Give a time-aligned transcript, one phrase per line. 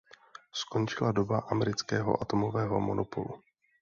[0.53, 3.33] Skončila doba amerického atomového monopolu.